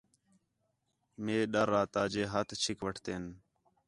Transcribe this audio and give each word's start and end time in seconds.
مئے 1.23 1.39
ڈر 1.53 1.69
آ 1.79 1.81
تاجے 1.93 2.23
ہتھ 2.33 2.53
چھک 2.61 2.77
وٹھتین 2.85 3.23